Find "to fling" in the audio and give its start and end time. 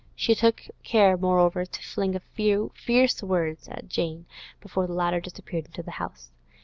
1.63-2.15